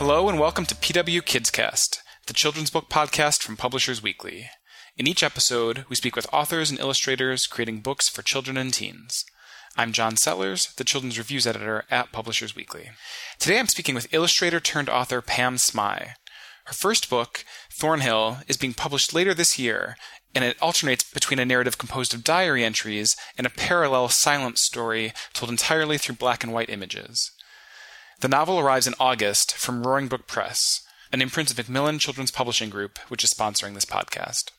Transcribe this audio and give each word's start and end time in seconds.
Hello 0.00 0.30
and 0.30 0.40
welcome 0.40 0.64
to 0.64 0.74
PW 0.74 1.20
Kidscast, 1.20 1.98
the 2.26 2.32
children's 2.32 2.70
book 2.70 2.88
podcast 2.88 3.42
from 3.42 3.58
Publishers 3.58 4.02
Weekly. 4.02 4.48
In 4.96 5.06
each 5.06 5.22
episode, 5.22 5.84
we 5.90 5.94
speak 5.94 6.16
with 6.16 6.26
authors 6.32 6.70
and 6.70 6.80
illustrators 6.80 7.46
creating 7.46 7.80
books 7.80 8.08
for 8.08 8.22
children 8.22 8.56
and 8.56 8.72
teens. 8.72 9.26
I'm 9.76 9.92
John 9.92 10.16
Sellers, 10.16 10.72
the 10.78 10.84
children's 10.84 11.18
reviews 11.18 11.46
editor 11.46 11.84
at 11.90 12.12
Publishers 12.12 12.56
Weekly. 12.56 12.88
Today 13.38 13.58
I'm 13.58 13.68
speaking 13.68 13.94
with 13.94 14.08
illustrator 14.10 14.58
turned 14.58 14.88
author 14.88 15.20
Pam 15.20 15.56
Smy. 15.56 16.12
Her 16.64 16.72
first 16.72 17.10
book, 17.10 17.44
Thornhill, 17.70 18.38
is 18.48 18.56
being 18.56 18.72
published 18.72 19.12
later 19.12 19.34
this 19.34 19.58
year, 19.58 19.96
and 20.34 20.42
it 20.42 20.56
alternates 20.62 21.12
between 21.12 21.38
a 21.38 21.44
narrative 21.44 21.76
composed 21.76 22.14
of 22.14 22.24
diary 22.24 22.64
entries 22.64 23.14
and 23.36 23.46
a 23.46 23.50
parallel 23.50 24.08
silent 24.08 24.56
story 24.56 25.12
told 25.34 25.50
entirely 25.50 25.98
through 25.98 26.14
black 26.14 26.42
and 26.42 26.54
white 26.54 26.70
images. 26.70 27.32
The 28.20 28.28
novel 28.28 28.60
arrives 28.60 28.86
in 28.86 28.92
August 29.00 29.56
from 29.56 29.82
Roaring 29.82 30.06
Brook 30.06 30.26
Press, 30.26 30.82
an 31.10 31.22
imprint 31.22 31.50
of 31.50 31.56
Macmillan 31.56 31.98
Children's 31.98 32.30
Publishing 32.30 32.68
Group, 32.68 32.98
which 33.08 33.24
is 33.24 33.32
sponsoring 33.32 33.72
this 33.72 33.86
podcast. 33.86 34.50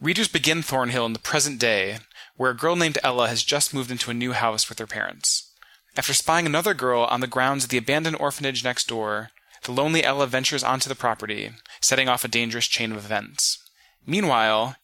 Readers 0.00 0.26
begin 0.26 0.62
Thornhill 0.62 1.04
in 1.04 1.12
the 1.12 1.18
present 1.18 1.58
day, 1.58 1.98
where 2.36 2.50
a 2.50 2.56
girl 2.56 2.76
named 2.76 2.96
Ella 3.02 3.28
has 3.28 3.42
just 3.42 3.74
moved 3.74 3.90
into 3.90 4.10
a 4.10 4.14
new 4.14 4.32
house 4.32 4.70
with 4.70 4.78
her 4.78 4.86
parents. 4.86 5.52
After 5.98 6.14
spying 6.14 6.46
another 6.46 6.72
girl 6.72 7.02
on 7.02 7.20
the 7.20 7.26
grounds 7.26 7.64
of 7.64 7.70
the 7.70 7.76
abandoned 7.76 8.16
orphanage 8.18 8.64
next 8.64 8.88
door, 8.88 9.28
the 9.64 9.72
lonely 9.72 10.02
Ella 10.02 10.26
ventures 10.26 10.64
onto 10.64 10.88
the 10.88 10.94
property, 10.94 11.50
setting 11.82 12.08
off 12.08 12.24
a 12.24 12.28
dangerous 12.28 12.66
chain 12.66 12.90
of 12.90 13.04
events. 13.04 13.58
Meanwhile, 14.06 14.76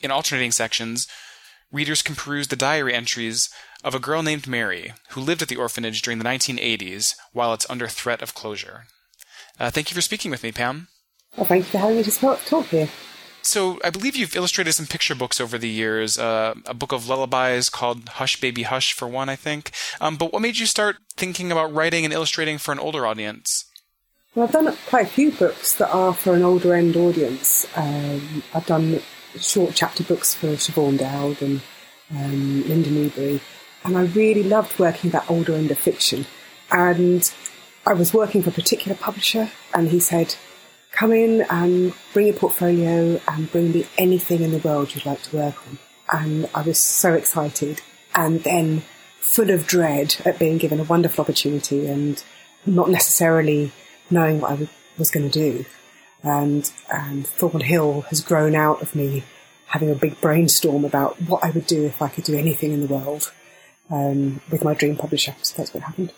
in 0.00 0.10
alternating 0.10 0.50
sections, 0.50 1.06
readers 1.72 2.02
can 2.02 2.14
peruse 2.14 2.48
the 2.48 2.56
diary 2.56 2.94
entries 2.94 3.48
of 3.84 3.94
a 3.94 4.00
girl 4.00 4.22
named 4.22 4.46
Mary 4.46 4.92
who 5.10 5.20
lived 5.20 5.42
at 5.42 5.48
the 5.48 5.56
orphanage 5.56 6.02
during 6.02 6.18
the 6.18 6.24
1980s 6.24 7.14
while 7.32 7.52
it's 7.52 7.68
under 7.70 7.88
threat 7.88 8.22
of 8.22 8.34
closure. 8.34 8.84
Uh, 9.58 9.70
thank 9.70 9.90
you 9.90 9.94
for 9.94 10.00
speaking 10.00 10.30
with 10.30 10.42
me, 10.42 10.52
Pam. 10.52 10.88
Well, 11.36 11.46
thank 11.46 11.64
you 11.64 11.70
for 11.70 11.78
having 11.78 11.96
me 11.96 12.02
to 12.02 12.10
talk, 12.10 12.66
here. 12.66 12.88
So, 13.42 13.78
I 13.84 13.90
believe 13.90 14.16
you've 14.16 14.34
illustrated 14.34 14.72
some 14.72 14.86
picture 14.86 15.14
books 15.14 15.40
over 15.40 15.56
the 15.56 15.68
years, 15.68 16.18
uh, 16.18 16.54
a 16.66 16.74
book 16.74 16.90
of 16.90 17.08
lullabies 17.08 17.68
called 17.68 18.08
Hush 18.08 18.40
Baby 18.40 18.64
Hush, 18.64 18.92
for 18.92 19.06
one, 19.06 19.28
I 19.28 19.36
think. 19.36 19.70
Um, 20.00 20.16
but 20.16 20.32
what 20.32 20.42
made 20.42 20.58
you 20.58 20.66
start 20.66 20.96
thinking 21.16 21.52
about 21.52 21.72
writing 21.72 22.04
and 22.04 22.12
illustrating 22.12 22.58
for 22.58 22.72
an 22.72 22.80
older 22.80 23.06
audience? 23.06 23.64
Well, 24.34 24.46
I've 24.46 24.52
done 24.52 24.76
quite 24.88 25.06
a 25.06 25.08
few 25.08 25.30
books 25.30 25.74
that 25.74 25.90
are 25.90 26.12
for 26.12 26.34
an 26.34 26.42
older 26.42 26.74
end 26.74 26.96
audience. 26.96 27.66
Um, 27.76 28.42
I've 28.52 28.66
done 28.66 29.00
short 29.38 29.74
chapter 29.74 30.04
books 30.04 30.34
for 30.34 30.48
Siobhan 30.48 30.98
Dowd 30.98 31.42
and 31.42 31.60
um, 32.10 32.68
Linda 32.68 32.90
Newbery, 32.90 33.40
and 33.84 33.96
I 33.96 34.04
really 34.04 34.42
loved 34.42 34.78
working 34.78 35.10
that 35.10 35.30
older 35.30 35.54
end 35.54 35.70
of 35.70 35.78
fiction. 35.78 36.26
And 36.70 37.30
I 37.86 37.92
was 37.92 38.12
working 38.12 38.42
for 38.42 38.50
a 38.50 38.52
particular 38.52 38.96
publisher, 38.96 39.50
and 39.74 39.88
he 39.88 40.00
said, 40.00 40.34
"Come 40.92 41.12
in 41.12 41.42
and 41.50 41.92
bring 42.12 42.26
your 42.26 42.36
portfolio 42.36 43.20
and 43.28 43.50
bring 43.50 43.72
me 43.72 43.86
anything 43.98 44.42
in 44.42 44.52
the 44.52 44.58
world 44.58 44.94
you'd 44.94 45.06
like 45.06 45.22
to 45.22 45.36
work 45.36 45.56
on." 45.68 45.78
And 46.12 46.48
I 46.54 46.62
was 46.62 46.82
so 46.82 47.14
excited, 47.14 47.80
and 48.14 48.42
then 48.42 48.82
full 49.34 49.50
of 49.50 49.66
dread 49.66 50.16
at 50.24 50.38
being 50.38 50.58
given 50.58 50.80
a 50.80 50.84
wonderful 50.84 51.22
opportunity 51.22 51.86
and 51.86 52.22
not 52.64 52.88
necessarily 52.88 53.72
knowing 54.10 54.40
what 54.40 54.52
I 54.52 54.68
was 54.98 55.10
going 55.10 55.28
to 55.28 55.38
do. 55.38 55.64
And, 56.26 56.70
and 56.92 57.26
Thornhill 57.26 58.02
has 58.02 58.20
grown 58.20 58.54
out 58.56 58.82
of 58.82 58.94
me 58.96 59.22
having 59.66 59.90
a 59.90 59.94
big 59.94 60.20
brainstorm 60.20 60.84
about 60.84 61.20
what 61.22 61.44
I 61.44 61.50
would 61.50 61.66
do 61.66 61.84
if 61.84 62.02
I 62.02 62.08
could 62.08 62.24
do 62.24 62.36
anything 62.36 62.72
in 62.72 62.80
the 62.80 62.92
world 62.92 63.32
um, 63.90 64.40
with 64.50 64.64
my 64.64 64.74
dream 64.74 64.96
publisher. 64.96 65.34
So 65.42 65.54
that's 65.56 65.72
what 65.72 65.84
happened. 65.84 66.12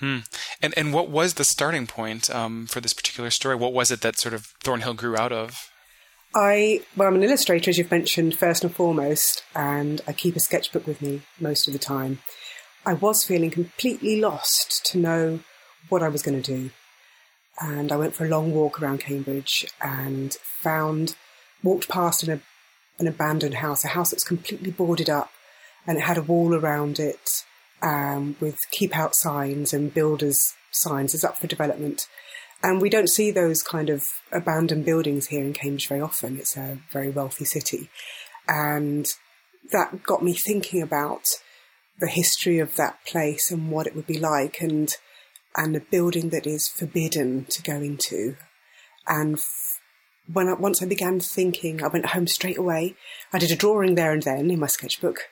Hmm. 0.00 0.18
And 0.60 0.74
and 0.76 0.92
what 0.92 1.08
was 1.08 1.34
the 1.34 1.44
starting 1.44 1.86
point 1.86 2.28
um, 2.34 2.66
for 2.66 2.80
this 2.80 2.92
particular 2.92 3.30
story? 3.30 3.54
What 3.54 3.72
was 3.72 3.90
it 3.90 4.00
that 4.00 4.18
sort 4.18 4.34
of 4.34 4.46
Thornhill 4.62 4.94
grew 4.94 5.16
out 5.16 5.30
of? 5.32 5.70
I 6.34 6.82
well, 6.96 7.08
I'm 7.08 7.14
an 7.14 7.22
illustrator, 7.22 7.70
as 7.70 7.78
you've 7.78 7.90
mentioned, 7.90 8.36
first 8.36 8.64
and 8.64 8.74
foremost, 8.74 9.44
and 9.54 10.00
I 10.08 10.12
keep 10.12 10.34
a 10.34 10.40
sketchbook 10.40 10.86
with 10.86 11.00
me 11.00 11.22
most 11.38 11.68
of 11.68 11.72
the 11.72 11.78
time. 11.78 12.20
I 12.84 12.94
was 12.94 13.24
feeling 13.24 13.50
completely 13.50 14.20
lost 14.20 14.84
to 14.86 14.98
know 14.98 15.40
what 15.88 16.02
I 16.02 16.08
was 16.08 16.22
going 16.22 16.40
to 16.42 16.56
do, 16.56 16.70
and 17.60 17.92
I 17.92 17.96
went 17.96 18.14
for 18.14 18.24
a 18.24 18.28
long 18.28 18.52
walk 18.52 18.80
around 18.80 18.98
Cambridge 19.00 19.66
and 19.80 20.32
found 20.60 21.16
walked 21.62 21.88
past 21.88 22.22
an, 22.22 22.42
an 22.98 23.06
abandoned 23.06 23.54
house, 23.54 23.84
a 23.84 23.88
house 23.88 24.10
that's 24.10 24.24
completely 24.24 24.70
boarded 24.70 25.08
up, 25.08 25.30
and 25.86 25.98
it 25.98 26.02
had 26.02 26.18
a 26.18 26.22
wall 26.22 26.54
around 26.54 26.98
it 26.98 27.44
um, 27.82 28.36
with 28.40 28.58
keep 28.70 28.96
out 28.96 29.14
signs 29.14 29.72
and 29.72 29.94
builders 29.94 30.54
signs. 30.70 31.14
It's 31.14 31.24
up 31.24 31.38
for 31.38 31.46
development. 31.46 32.06
And 32.62 32.80
we 32.80 32.88
don't 32.88 33.10
see 33.10 33.30
those 33.30 33.62
kind 33.62 33.90
of 33.90 34.02
abandoned 34.32 34.86
buildings 34.86 35.26
here 35.26 35.44
in 35.44 35.52
Cambridge 35.52 35.86
very 35.86 36.00
often. 36.00 36.38
It's 36.38 36.56
a 36.56 36.78
very 36.92 37.10
wealthy 37.10 37.44
city. 37.44 37.90
And 38.48 39.06
that 39.70 40.02
got 40.02 40.22
me 40.22 40.32
thinking 40.32 40.80
about 40.80 41.24
the 42.00 42.08
history 42.08 42.58
of 42.58 42.76
that 42.76 43.04
place 43.06 43.50
and 43.50 43.70
what 43.70 43.86
it 43.86 43.94
would 43.94 44.06
be 44.06 44.18
like 44.18 44.60
and 44.60 44.96
and 45.56 45.76
a 45.76 45.80
building 45.80 46.30
that 46.30 46.46
is 46.46 46.68
forbidden 46.68 47.44
to 47.46 47.62
go 47.62 47.76
into. 47.76 48.36
And 49.06 49.38
when 50.32 50.48
I, 50.48 50.54
once 50.54 50.82
I 50.82 50.86
began 50.86 51.20
thinking, 51.20 51.82
I 51.82 51.88
went 51.88 52.06
home 52.06 52.26
straight 52.26 52.58
away. 52.58 52.96
I 53.32 53.38
did 53.38 53.50
a 53.50 53.56
drawing 53.56 53.94
there 53.94 54.12
and 54.12 54.22
then 54.22 54.50
in 54.50 54.58
my 54.58 54.66
sketchbook 54.66 55.28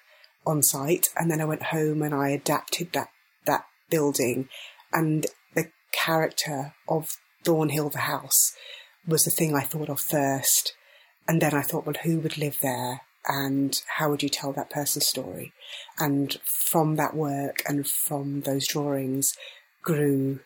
on 0.46 0.62
site, 0.62 1.08
and 1.16 1.30
then 1.30 1.40
I 1.40 1.44
went 1.44 1.64
home 1.64 2.02
and 2.02 2.14
I 2.14 2.30
adapted 2.30 2.92
that 2.92 3.08
that 3.46 3.64
building, 3.90 4.48
and 4.92 5.26
the 5.54 5.70
character 5.92 6.74
of 6.88 7.08
Thornhill, 7.44 7.90
the 7.90 7.98
house, 7.98 8.52
was 9.06 9.22
the 9.22 9.30
thing 9.30 9.54
I 9.54 9.62
thought 9.62 9.88
of 9.88 10.00
first, 10.00 10.74
and 11.28 11.40
then 11.40 11.54
I 11.54 11.62
thought, 11.62 11.86
well, 11.86 11.96
who 12.04 12.20
would 12.20 12.38
live 12.38 12.58
there, 12.62 13.02
and 13.26 13.80
how 13.98 14.10
would 14.10 14.22
you 14.22 14.28
tell 14.28 14.52
that 14.52 14.70
person's 14.70 15.06
story, 15.06 15.52
and 15.98 16.38
from 16.70 16.96
that 16.96 17.14
work 17.14 17.62
and 17.68 17.86
from 17.86 18.42
those 18.42 18.66
drawings 18.66 19.32
grew 19.82 20.40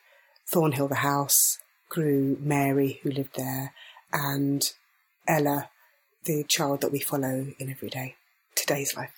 Thornhill, 0.48 0.88
the 0.88 0.97
house, 0.97 1.58
grew 1.88 2.36
Mary, 2.41 3.00
who 3.02 3.10
lived 3.10 3.36
there, 3.36 3.72
and 4.12 4.72
Ella, 5.28 5.70
the 6.24 6.44
child 6.48 6.80
that 6.80 6.92
we 6.92 7.00
follow 7.00 7.48
in 7.58 7.70
every 7.70 7.88
day, 7.88 8.16
today's 8.54 8.96
life. 8.96 9.12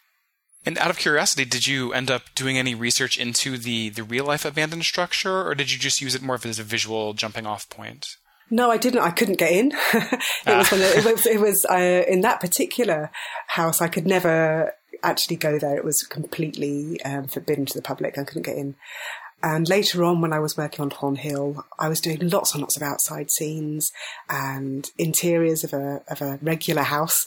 And 0.66 0.76
out 0.78 0.90
of 0.90 0.98
curiosity, 0.98 1.44
did 1.44 1.66
you 1.66 1.92
end 1.92 2.10
up 2.10 2.22
doing 2.34 2.58
any 2.58 2.74
research 2.74 3.18
into 3.18 3.56
the, 3.56 3.88
the 3.90 4.02
real 4.02 4.24
life 4.24 4.44
abandoned 4.44 4.84
structure, 4.84 5.46
or 5.46 5.54
did 5.54 5.70
you 5.70 5.78
just 5.78 6.00
use 6.00 6.14
it 6.14 6.22
more 6.22 6.38
as 6.44 6.58
a 6.58 6.64
visual 6.64 7.14
jumping 7.14 7.46
off 7.46 7.68
point? 7.70 8.06
No, 8.50 8.70
I 8.70 8.78
didn't. 8.78 9.00
I 9.00 9.10
couldn't 9.10 9.38
get 9.38 9.52
in. 9.52 9.72
it, 9.92 10.20
ah. 10.46 10.68
was 10.70 10.80
it 10.80 11.04
was 11.04 11.26
it 11.26 11.40
was 11.40 11.66
uh, 11.70 12.04
in 12.08 12.22
that 12.22 12.40
particular 12.40 13.10
house. 13.48 13.82
I 13.82 13.88
could 13.88 14.06
never 14.06 14.74
actually 15.02 15.36
go 15.36 15.58
there. 15.58 15.76
It 15.76 15.84
was 15.84 16.02
completely 16.02 17.00
um, 17.02 17.28
forbidden 17.28 17.66
to 17.66 17.74
the 17.74 17.82
public. 17.82 18.18
I 18.18 18.24
couldn't 18.24 18.46
get 18.46 18.56
in. 18.56 18.76
And 19.42 19.68
later 19.68 20.02
on, 20.02 20.20
when 20.20 20.32
I 20.32 20.40
was 20.40 20.56
working 20.56 20.82
on 20.82 20.90
Thornhill, 20.90 21.64
I 21.78 21.88
was 21.88 22.00
doing 22.00 22.28
lots 22.28 22.52
and 22.52 22.60
lots 22.60 22.76
of 22.76 22.82
outside 22.82 23.30
scenes 23.30 23.92
and 24.28 24.90
interiors 24.98 25.62
of 25.62 25.72
a 25.72 26.02
of 26.08 26.20
a 26.20 26.38
regular 26.42 26.82
house. 26.82 27.26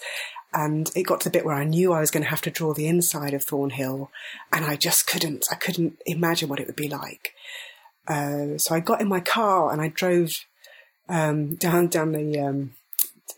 And 0.54 0.92
it 0.96 1.04
got 1.04 1.22
to 1.22 1.30
the 1.30 1.32
bit 1.32 1.46
where 1.46 1.56
I 1.56 1.64
knew 1.64 1.94
I 1.94 2.02
was 2.02 2.12
going 2.12 2.24
to 2.24 2.30
have 2.30 2.42
to 2.42 2.52
draw 2.52 2.74
the 2.74 2.88
inside 2.88 3.34
of 3.34 3.44
Thornhill, 3.44 4.12
and 4.52 4.66
I 4.66 4.76
just 4.76 5.08
couldn't. 5.08 5.46
I 5.50 5.56
couldn't 5.56 6.02
imagine 6.06 6.50
what 6.50 6.60
it 6.60 6.68
would 6.68 6.76
be 6.76 6.90
like. 6.90 7.34
Uh, 8.08 8.58
so 8.58 8.76
I 8.76 8.82
got 8.82 9.00
in 9.00 9.08
my 9.08 9.22
car 9.22 9.72
and 9.72 9.82
I 9.82 9.88
drove 9.88 10.32
um, 11.08 11.56
down 11.56 11.88
down 11.88 12.12
the 12.12 12.40
um, 12.40 12.72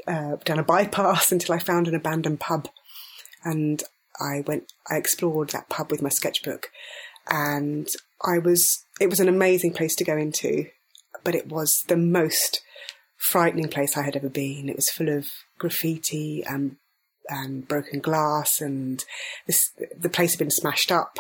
uh, 0.08 0.38
down 0.44 0.58
a 0.58 0.64
bypass 0.64 1.32
until 1.32 1.54
I 1.54 1.60
found 1.60 1.88
an 1.88 1.96
abandoned 1.96 2.40
pub, 2.40 2.70
and 3.44 3.84
I 4.20 4.44
went. 4.48 4.74
I 4.90 4.98
explored 4.98 5.50
that 5.50 5.70
pub 5.70 5.92
with 5.92 6.02
my 6.02 6.10
sketchbook, 6.10 6.70
and 7.30 7.88
I 8.24 8.38
was. 8.38 8.86
It 9.00 9.10
was 9.10 9.20
an 9.20 9.30
amazing 9.30 9.74
place 9.74 9.96
to 9.96 10.04
go 10.04 10.18
into, 10.18 10.68
but 11.24 11.36
it 11.36 11.48
was 11.48 11.84
the 11.88 11.98
most 11.98 12.62
frightening 13.18 13.70
place 13.70 13.98
I 13.98 14.04
had 14.04 14.16
ever 14.16 14.30
been. 14.30 14.70
It 14.70 14.76
was 14.76 14.90
full 14.90 15.10
of 15.10 15.28
graffiti 15.58 16.44
and 16.46 16.78
and 17.30 17.68
broken 17.68 18.00
glass, 18.00 18.60
and 18.60 19.04
this, 19.48 19.60
the 19.98 20.10
place 20.10 20.32
had 20.32 20.40
been 20.40 20.52
smashed 20.52 20.92
up, 20.92 21.18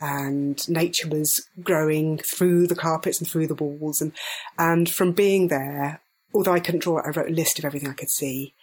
and 0.00 0.66
nature 0.68 1.08
was 1.08 1.46
growing 1.62 2.18
through 2.18 2.66
the 2.66 2.74
carpets 2.74 3.20
and 3.20 3.28
through 3.28 3.46
the 3.46 3.54
walls, 3.54 4.00
and 4.00 4.12
and 4.58 4.88
from 4.90 5.12
being 5.12 5.48
there, 5.48 6.00
although 6.34 6.54
I 6.54 6.60
couldn't 6.60 6.82
draw 6.82 6.98
it, 6.98 7.04
I 7.06 7.10
wrote 7.10 7.30
a 7.30 7.34
list 7.34 7.58
of 7.58 7.64
everything 7.64 7.88
I 7.88 7.94
could 7.94 8.10
see, 8.10 8.54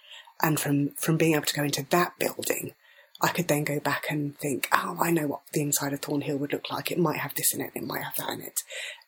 and 0.42 0.60
from 0.60 0.90
from 0.92 1.18
being 1.18 1.36
able 1.36 1.46
to 1.46 1.56
go 1.56 1.64
into 1.64 1.86
that 1.90 2.18
building, 2.20 2.74
I 3.22 3.30
could 3.30 3.48
then 3.48 3.64
go 3.66 3.80
back 3.80 4.06
and 4.10 4.38
think, 4.38 4.70
oh, 4.72 4.98
I 5.02 5.12
know 5.12 5.28
what 5.28 5.42
the 5.54 5.62
inside 5.62 5.94
of 5.94 6.00
Thornhill 6.00 6.38
would 6.38 6.54
look 6.54 6.72
like. 6.72 6.92
It 6.92 6.98
might 6.98 7.20
have 7.20 7.36
this 7.36 7.54
in 7.54 7.62
it, 7.62 7.72
it 7.76 7.84
might 7.84 8.04
have 8.04 8.16
that 8.16 8.32
in 8.32 8.42
it, 8.42 8.62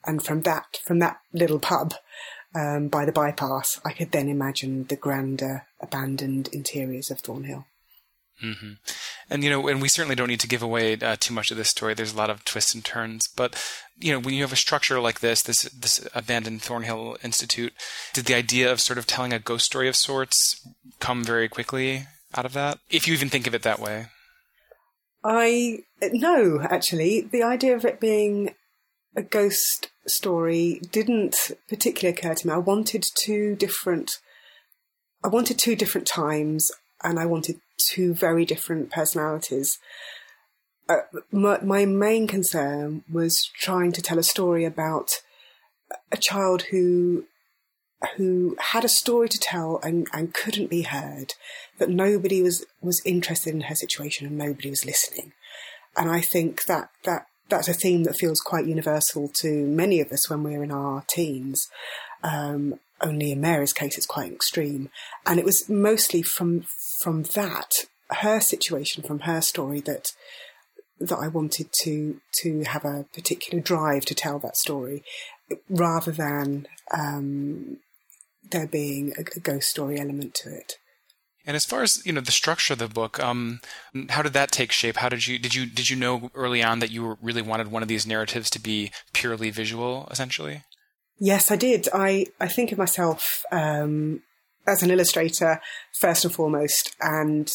and 0.06 0.24
from 0.24 0.42
that 0.42 0.80
from 0.86 1.00
that 1.00 1.20
little 1.34 1.60
pub. 1.60 1.94
Um, 2.54 2.90
by 2.90 3.06
the 3.06 3.14
bypass, 3.14 3.80
I 3.86 3.94
could 3.94 4.12
then 4.12 4.28
imagine 4.28 4.84
the 4.84 4.98
grander, 4.98 5.68
abandoned 5.80 6.50
interiors 6.52 7.10
of 7.10 7.22
Thornhill. 7.22 7.66
Mm-hmm. 8.44 8.74
And 9.30 9.44
you 9.44 9.50
know, 9.50 9.70
and 9.70 9.82
we 9.82 9.88
certainly 9.88 10.16
don't 10.16 10.28
need 10.28 10.42
to 10.42 10.50
give 10.50 10.62
away 10.62 10.98
uh, 10.98 11.16
too 11.18 11.34
much 11.34 11.52
of 11.52 11.58
this 11.58 11.70
story. 11.70 11.94
There's 11.94 12.14
a 12.14 12.18
lot 12.18 12.30
of 12.30 12.44
twists 12.44 12.74
and 12.74 12.84
turns, 12.84 13.30
but 13.30 13.56
you 13.98 14.12
know, 14.12 14.20
when 14.20 14.34
you 14.34 14.42
have 14.42 14.52
a 14.52 14.58
structure 14.58 15.00
like 15.00 15.22
this, 15.22 15.44
this 15.44 15.62
this 15.62 16.06
abandoned 16.14 16.62
Thornhill 16.62 17.16
Institute, 17.24 17.72
did 18.14 18.26
the 18.26 18.34
idea 18.34 18.70
of 18.70 18.82
sort 18.82 19.00
of 19.00 19.08
telling 19.08 19.32
a 19.32 19.40
ghost 19.40 19.66
story 19.66 19.88
of 19.88 19.96
sorts 19.96 20.68
come 21.00 21.24
very 21.24 21.48
quickly 21.48 22.08
out 22.36 22.46
of 22.46 22.54
that? 22.54 22.80
If 22.90 23.08
you 23.08 23.14
even 23.14 23.30
think 23.30 23.48
of 23.48 23.56
it 23.56 23.64
that 23.64 23.80
way. 23.80 24.08
I 25.24 25.80
no, 26.02 26.60
actually, 26.62 27.22
the 27.22 27.44
idea 27.44 27.76
of 27.76 27.86
it 27.86 28.00
being 28.00 28.56
a 29.16 29.22
ghost 29.22 29.90
story 30.08 30.82
didn't 30.92 31.36
particularly 31.70 32.18
occur 32.18 32.34
to 32.34 32.48
me. 32.48 32.54
I 32.54 32.58
wanted 32.58 33.06
two 33.16 33.56
different. 33.56 34.12
I 35.24 35.28
wanted 35.28 35.60
two 35.60 35.76
different 35.76 36.08
times, 36.08 36.72
and 37.04 37.20
I 37.20 37.26
wanted 37.26 37.58
two 37.90 38.14
very 38.14 38.46
different 38.46 38.92
personalities. 38.92 39.78
Uh, 40.90 41.02
my, 41.32 41.60
my 41.62 41.86
main 41.86 42.28
concern 42.28 43.04
was 43.12 43.50
trying 43.60 43.92
to 43.92 44.02
tell 44.02 44.18
a 44.18 44.24
story 44.24 44.66
about 44.66 45.10
a 46.12 46.18
child 46.18 46.64
who 46.64 47.26
who 48.18 48.56
had 48.60 48.84
a 48.84 48.90
story 48.90 49.30
to 49.30 49.38
tell 49.38 49.80
and, 49.84 50.08
and 50.14 50.34
couldn't 50.34 50.70
be 50.70 50.84
heard, 50.84 51.34
that 51.78 51.90
nobody 51.90 52.42
was, 52.42 52.66
was 52.82 53.02
interested 53.06 53.54
in 53.54 53.62
her 53.62 53.76
situation 53.76 54.28
and 54.28 54.38
nobody 54.38 54.70
was 54.70 54.86
listening. 54.86 55.34
And 55.96 56.10
I 56.10 56.22
think 56.22 56.66
that, 56.66 56.90
that 57.04 57.28
that's 57.50 57.68
a 57.68 57.74
theme 57.74 58.04
that 58.06 58.18
feels 58.18 58.40
quite 58.40 58.66
universal 58.66 59.30
to 59.42 59.68
many 59.68 60.00
of 60.00 60.12
us 60.12 60.30
when 60.30 60.42
we're 60.42 60.64
in 60.64 60.72
our 60.72 61.04
teens. 61.10 61.68
Um, 62.24 62.80
only 63.02 63.32
in 63.32 63.42
Mary's 63.42 63.74
case, 63.74 63.98
it's 63.98 64.06
quite 64.06 64.32
extreme. 64.32 64.90
And 65.26 65.40
it 65.40 65.46
was 65.46 65.70
mostly 65.70 66.22
from 66.22 66.66
from 67.02 67.24
that 67.36 67.86
her 68.10 68.40
situation, 68.40 69.04
from 69.04 69.20
her 69.22 69.42
story 69.42 69.82
that 69.82 70.14
that 71.00 71.18
I 71.18 71.28
wanted 71.28 71.72
to 71.82 72.22
to 72.42 72.64
have 72.64 72.86
a 72.86 73.06
particular 73.14 73.62
drive 73.62 74.06
to 74.06 74.16
tell 74.16 74.40
that 74.40 74.56
story, 74.56 75.04
rather 75.70 76.12
than 76.12 76.68
um, 76.94 77.78
there 78.50 78.68
being 78.68 79.14
a, 79.18 79.22
a 79.22 79.40
ghost 79.40 79.70
story 79.70 80.00
element 80.00 80.34
to 80.36 80.50
it. 80.50 80.74
And 81.46 81.56
as 81.56 81.66
far 81.66 81.82
as 81.82 82.06
you 82.06 82.14
know, 82.14 82.22
the 82.22 82.32
structure 82.32 82.74
of 82.74 82.80
the 82.80 82.88
book, 82.88 83.20
um, 83.20 83.62
how 84.10 84.22
did 84.22 84.34
that 84.34 84.52
take 84.52 84.72
shape? 84.72 84.98
How 84.98 85.10
did 85.10 85.26
you 85.28 85.40
did 85.40 85.56
you 85.56 85.66
did 85.66 85.90
you 85.90 85.96
know 85.96 86.30
early 86.36 86.62
on 86.62 86.80
that 86.80 86.92
you 86.92 87.18
really 87.22 87.42
wanted 87.42 87.72
one 87.72 87.82
of 87.82 87.88
these 87.88 88.06
narratives 88.06 88.50
to 88.52 88.60
be 88.60 88.92
purely 89.14 89.50
visual, 89.50 90.08
essentially? 90.12 90.64
Yes, 91.20 91.50
I 91.50 91.56
did. 91.56 91.88
I 91.94 92.28
I 92.40 92.48
think 92.48 92.72
of 92.72 92.78
myself 92.78 93.44
um, 93.52 94.22
as 94.68 94.84
an 94.84 94.92
illustrator 94.92 95.62
first 96.00 96.26
and 96.26 96.34
foremost, 96.34 96.96
and 97.02 97.52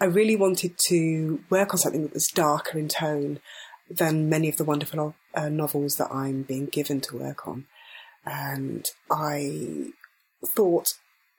I 0.00 0.04
really 0.06 0.36
wanted 0.36 0.74
to 0.88 1.40
work 1.48 1.72
on 1.72 1.78
something 1.78 2.02
that 2.02 2.14
was 2.14 2.28
darker 2.34 2.78
in 2.78 2.88
tone 2.88 3.40
than 3.88 4.28
many 4.28 4.48
of 4.50 4.56
the 4.56 4.64
wonderful 4.64 5.14
uh, 5.34 5.48
novels 5.48 5.96
that 5.96 6.12
I'm 6.12 6.42
being 6.42 6.66
given 6.66 7.00
to 7.02 7.18
work 7.18 7.48
on, 7.48 7.66
and 8.26 8.86
I 9.10 9.92
thought 10.46 10.88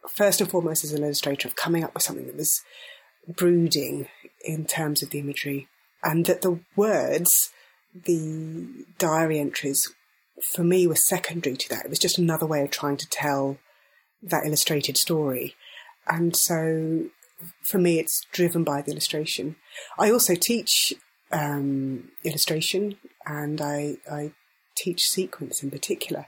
first 0.09 0.41
and 0.41 0.50
foremost 0.50 0.83
as 0.83 0.94
an 0.94 1.03
illustrator 1.03 1.47
of 1.47 1.55
coming 1.55 1.83
up 1.83 1.94
with 1.94 2.03
something 2.03 2.27
that 2.27 2.38
was 2.38 2.61
brooding 3.27 4.07
in 4.44 4.65
terms 4.65 5.01
of 5.01 5.09
the 5.09 5.19
imagery 5.19 5.67
and 6.03 6.25
that 6.25 6.41
the 6.41 6.59
words, 6.75 7.51
the 7.94 8.85
diary 8.97 9.39
entries, 9.39 9.94
for 10.53 10.63
me 10.63 10.85
were 10.88 10.95
secondary 10.95 11.55
to 11.55 11.69
that. 11.69 11.85
It 11.85 11.89
was 11.89 12.00
just 12.00 12.17
another 12.17 12.45
way 12.45 12.61
of 12.61 12.71
trying 12.71 12.97
to 12.97 13.07
tell 13.09 13.57
that 14.21 14.45
illustrated 14.45 14.97
story. 14.97 15.55
And 16.07 16.35
so 16.35 17.05
for 17.61 17.77
me, 17.77 18.00
it's 18.00 18.21
driven 18.31 18.63
by 18.63 18.81
the 18.81 18.91
illustration. 18.91 19.55
I 19.97 20.11
also 20.11 20.35
teach 20.35 20.94
um, 21.31 22.11
illustration 22.23 22.97
and 23.25 23.61
I, 23.61 23.97
I 24.11 24.31
teach 24.75 25.03
sequence 25.03 25.63
in 25.63 25.71
particular. 25.71 26.25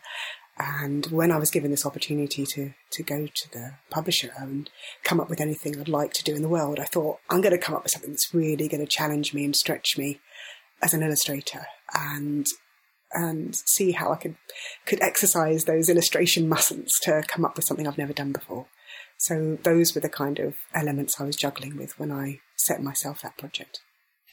And 0.58 1.06
when 1.08 1.32
I 1.32 1.38
was 1.38 1.52
given 1.52 1.72
this 1.72 1.86
opportunity 1.86 2.46
to, 2.46 2.74
to 2.92 3.04
go 3.04 3.28
to 3.28 3.52
the 3.52 3.74
publisher 3.90 4.32
and 4.38 4.70
come 5.04 5.20
up 5.20 5.30
with 5.30 5.42
anything 5.42 5.78
I'd 5.78 5.90
like 5.90 6.14
to 6.14 6.24
do 6.24 6.34
in 6.34 6.42
the 6.42 6.50
world, 6.50 6.80
I 6.80 6.86
thought, 6.86 7.20
I'm 7.30 7.42
going 7.42 7.52
to 7.52 7.62
come 7.62 7.76
up 7.76 7.84
with 7.84 7.92
something 7.92 8.12
that's 8.12 8.34
really 8.34 8.70
going 8.70 8.86
to 8.86 8.88
challenge 8.88 9.34
me 9.34 9.44
and 9.44 9.56
stretch 9.56 9.98
me 9.98 10.22
as 10.82 10.94
an 10.94 11.04
illustrator 11.04 11.66
and 11.94 12.48
and 13.14 13.56
see 13.56 13.92
how 13.92 14.12
I 14.12 14.18
could 14.18 14.36
could 14.86 15.02
exercise 15.02 15.64
those 15.64 15.90
illustration 15.90 16.50
muscles 16.50 16.92
to 17.04 17.24
come 17.28 17.46
up 17.46 17.56
with 17.56 17.66
something 17.66 17.88
I've 17.88 17.98
never 17.98 18.14
done 18.14 18.32
before. 18.32 18.68
So 19.18 19.58
those 19.64 19.96
were 19.96 20.02
the 20.02 20.10
kind 20.10 20.40
of 20.40 20.56
elements 20.74 21.20
I 21.20 21.24
was 21.24 21.36
juggling 21.36 21.78
with 21.78 21.98
when 21.98 22.12
I 22.12 22.40
set 22.58 22.82
myself 22.82 23.22
that 23.22 23.38
project. 23.38 23.80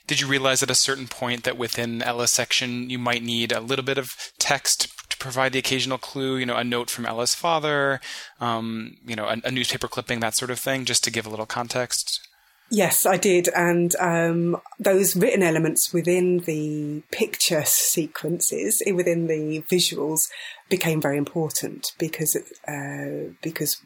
Did 0.07 0.21
you 0.21 0.27
realize 0.27 0.63
at 0.63 0.71
a 0.71 0.75
certain 0.75 1.07
point 1.07 1.45
that 1.45 1.57
within 1.57 2.03
Ella's 2.03 2.33
section 2.33 2.91
you 2.91 2.99
might 2.99 3.23
need 3.23 3.53
a 3.53 3.61
little 3.61 3.85
bit 3.85 3.99
of 3.99 4.09
text 4.39 4.89
provide 5.23 5.53
the 5.53 5.59
occasional 5.61 5.99
clue, 5.99 6.37
you 6.37 6.45
know, 6.45 6.57
a 6.57 6.65
note 6.65 6.91
from 6.91 7.07
Ella's 7.07 7.35
father, 7.35 8.01
um, 8.41 8.97
you 9.07 9.15
know, 9.15 9.27
a, 9.27 9.37
a, 9.45 9.51
newspaper 9.51 9.87
clipping, 9.87 10.21
that 10.21 10.37
sort 10.37 10.51
of 10.51 10.59
thing, 10.59 10.85
just 10.85 11.05
to 11.05 11.11
give 11.11 11.27
a 11.27 11.31
little 11.31 11.47
context? 11.47 12.27
Yes, 12.71 13.07
I 13.07 13.19
did. 13.19 13.49
And 13.55 13.95
um, 14.01 14.57
those 14.81 15.15
written 15.15 15.43
elements 15.43 15.93
within 15.93 16.39
the 16.39 17.03
picture 17.13 17.63
sequences, 17.65 18.83
within 18.93 19.29
the 19.29 19.63
visuals, 19.71 20.21
became 20.69 21.01
very 21.01 21.19
important 21.19 21.93
because 21.99 22.37
uh, 22.67 23.35
because 23.43 23.81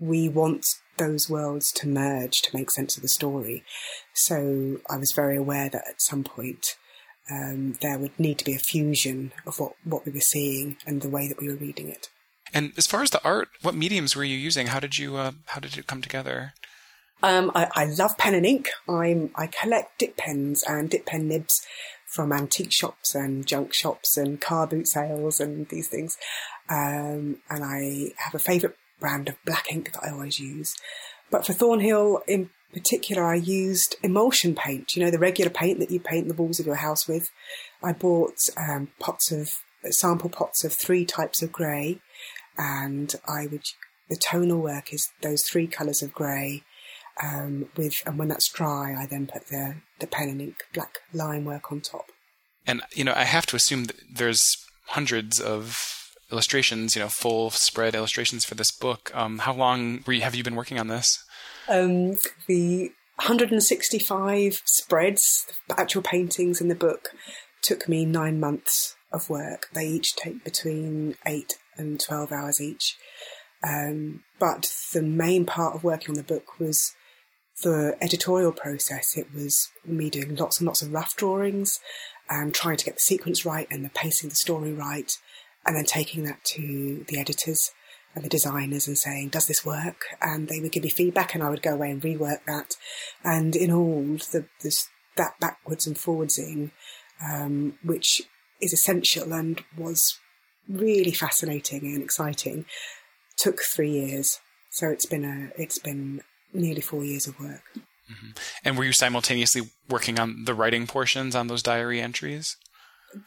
we 0.00 0.28
want 0.28 0.66
those 0.98 1.30
worlds 1.30 1.72
to 1.72 1.88
merge 1.88 2.42
to 2.42 2.56
make 2.56 2.70
sense 2.70 2.96
of 2.96 3.02
the 3.02 3.08
story. 3.08 3.64
So 4.14 4.78
I 4.90 4.98
was 4.98 5.12
very 5.12 5.36
aware 5.36 5.70
that 5.70 5.88
at 5.88 6.02
some 6.02 6.24
point 6.24 6.76
um, 7.30 7.76
there 7.80 7.98
would 7.98 8.18
need 8.18 8.38
to 8.38 8.44
be 8.44 8.54
a 8.54 8.58
fusion 8.58 9.32
of 9.46 9.58
what, 9.58 9.72
what 9.84 10.04
we 10.04 10.12
were 10.12 10.20
seeing 10.20 10.76
and 10.86 11.02
the 11.02 11.08
way 11.08 11.28
that 11.28 11.40
we 11.40 11.48
were 11.48 11.56
reading 11.56 11.88
it. 11.88 12.08
And 12.52 12.72
as 12.76 12.86
far 12.86 13.02
as 13.02 13.10
the 13.10 13.24
art, 13.24 13.48
what 13.62 13.74
mediums 13.74 14.14
were 14.14 14.24
you 14.24 14.36
using? 14.36 14.68
How 14.68 14.80
did 14.80 14.98
you 14.98 15.16
uh, 15.16 15.32
how 15.46 15.60
did 15.60 15.76
it 15.76 15.86
come 15.86 16.02
together? 16.02 16.52
Um, 17.22 17.50
I, 17.54 17.68
I, 17.74 17.84
love 17.86 18.18
pen 18.18 18.34
and 18.34 18.44
ink. 18.44 18.68
I'm 18.88 19.30
I 19.34 19.46
collect 19.46 19.98
dip 19.98 20.16
pens 20.16 20.62
and 20.62 20.90
dip 20.90 21.06
pen 21.06 21.26
nibs 21.26 21.66
from 22.06 22.32
antique 22.32 22.72
shops 22.72 23.14
and 23.14 23.46
junk 23.46 23.72
shops 23.72 24.16
and 24.16 24.40
car 24.40 24.66
boot 24.66 24.86
sales 24.86 25.40
and 25.40 25.68
these 25.68 25.88
things. 25.88 26.16
Um, 26.68 27.38
and 27.48 27.64
I 27.64 28.12
have 28.18 28.34
a 28.34 28.38
favourite 28.38 28.76
brand 29.00 29.28
of 29.28 29.36
black 29.44 29.72
ink 29.72 29.92
that 29.92 30.04
I 30.04 30.10
always 30.10 30.38
use. 30.38 30.76
But 31.30 31.46
for 31.46 31.54
Thornhill 31.54 32.20
in 32.28 32.50
particular, 32.74 33.24
I 33.24 33.36
used 33.36 33.96
emulsion 34.02 34.54
paint, 34.54 34.94
you 34.94 35.02
know, 35.02 35.10
the 35.10 35.18
regular 35.18 35.50
paint 35.50 35.78
that 35.78 35.90
you 35.90 36.00
paint 36.00 36.28
the 36.28 36.34
walls 36.34 36.60
of 36.60 36.66
your 36.66 36.76
house 36.76 37.08
with. 37.08 37.30
I 37.82 37.92
bought 37.92 38.36
um, 38.56 38.88
pots 38.98 39.32
of, 39.32 39.48
sample 39.90 40.30
pots 40.30 40.64
of 40.64 40.72
three 40.72 41.04
types 41.04 41.42
of 41.42 41.52
grey, 41.52 42.00
and 42.58 43.14
I 43.26 43.46
would, 43.46 43.62
the 44.10 44.16
tonal 44.16 44.60
work 44.60 44.92
is 44.92 45.08
those 45.22 45.42
three 45.42 45.66
colours 45.66 46.02
of 46.02 46.12
grey. 46.12 46.64
Um, 47.22 47.68
with 47.76 48.02
and 48.06 48.18
when 48.18 48.26
that's 48.26 48.50
dry, 48.50 48.92
I 48.98 49.06
then 49.06 49.28
put 49.28 49.46
the 49.46 49.76
the 50.00 50.08
pen 50.08 50.30
and 50.30 50.40
ink 50.40 50.56
black 50.72 50.98
line 51.12 51.44
work 51.44 51.70
on 51.70 51.80
top. 51.80 52.06
And 52.66 52.82
you 52.92 53.04
know, 53.04 53.12
I 53.14 53.22
have 53.22 53.46
to 53.46 53.56
assume 53.56 53.84
that 53.84 54.00
there's 54.12 54.56
hundreds 54.88 55.38
of 55.38 55.78
illustrations, 56.32 56.96
you 56.96 57.02
know, 57.02 57.08
full 57.08 57.50
spread 57.50 57.94
illustrations 57.94 58.44
for 58.44 58.56
this 58.56 58.72
book. 58.72 59.12
Um, 59.14 59.38
how 59.38 59.54
long 59.54 60.02
you, 60.08 60.22
have 60.22 60.34
you 60.34 60.42
been 60.42 60.56
working 60.56 60.80
on 60.80 60.88
this? 60.88 61.24
Um, 61.68 62.16
the 62.46 62.92
165 63.16 64.62
spreads, 64.64 65.46
actual 65.76 66.02
paintings 66.02 66.60
in 66.60 66.68
the 66.68 66.74
book, 66.74 67.10
took 67.62 67.88
me 67.88 68.04
nine 68.04 68.38
months 68.40 68.96
of 69.12 69.30
work. 69.30 69.68
They 69.72 69.86
each 69.86 70.14
take 70.16 70.44
between 70.44 71.16
eight 71.26 71.54
and 71.76 72.00
12 72.00 72.32
hours 72.32 72.60
each. 72.60 72.96
Um, 73.66 74.24
but 74.38 74.70
the 74.92 75.02
main 75.02 75.46
part 75.46 75.74
of 75.74 75.84
working 75.84 76.10
on 76.10 76.16
the 76.16 76.22
book 76.22 76.58
was 76.58 76.94
the 77.62 77.96
editorial 78.00 78.52
process. 78.52 79.16
It 79.16 79.32
was 79.32 79.70
me 79.86 80.10
doing 80.10 80.34
lots 80.36 80.58
and 80.58 80.66
lots 80.66 80.82
of 80.82 80.92
rough 80.92 81.16
drawings 81.16 81.80
and 82.28 82.54
trying 82.54 82.76
to 82.76 82.84
get 82.84 82.94
the 82.94 83.00
sequence 83.00 83.46
right 83.46 83.66
and 83.70 83.84
the 83.84 83.90
pacing 83.90 84.28
of 84.28 84.32
the 84.32 84.36
story 84.36 84.72
right, 84.72 85.12
and 85.64 85.76
then 85.76 85.84
taking 85.84 86.24
that 86.24 86.42
to 86.44 87.04
the 87.08 87.18
editors 87.18 87.70
and 88.14 88.24
the 88.24 88.28
designers 88.28 88.86
and 88.86 88.96
saying, 88.96 89.30
does 89.30 89.46
this 89.46 89.64
work? 89.64 90.04
And 90.20 90.48
they 90.48 90.60
would 90.60 90.72
give 90.72 90.84
me 90.84 90.90
feedback 90.90 91.34
and 91.34 91.42
I 91.42 91.50
would 91.50 91.62
go 91.62 91.74
away 91.74 91.90
and 91.90 92.02
rework 92.02 92.44
that. 92.46 92.76
And 93.24 93.56
in 93.56 93.72
all, 93.72 94.02
the, 94.32 94.46
this, 94.62 94.88
that 95.16 95.38
backwards 95.40 95.86
and 95.86 95.96
forwardsing, 95.96 96.70
um, 97.24 97.78
which 97.82 98.22
is 98.60 98.72
essential 98.72 99.32
and 99.32 99.62
was 99.76 100.18
really 100.68 101.12
fascinating 101.12 101.80
and 101.86 102.02
exciting, 102.02 102.66
took 103.36 103.60
three 103.74 103.90
years. 103.90 104.38
So 104.70 104.88
it's 104.88 105.06
been 105.06 105.24
a, 105.24 105.60
it's 105.60 105.78
been 105.78 106.20
nearly 106.52 106.80
four 106.80 107.04
years 107.04 107.26
of 107.26 107.38
work. 107.40 107.62
Mm-hmm. 107.74 108.30
And 108.64 108.78
were 108.78 108.84
you 108.84 108.92
simultaneously 108.92 109.62
working 109.88 110.20
on 110.20 110.44
the 110.44 110.54
writing 110.54 110.86
portions 110.86 111.34
on 111.34 111.48
those 111.48 111.62
diary 111.62 112.00
entries? 112.00 112.56